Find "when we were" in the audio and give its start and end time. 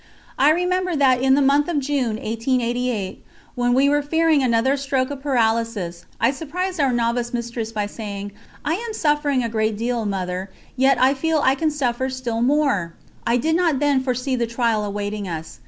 3.53-4.01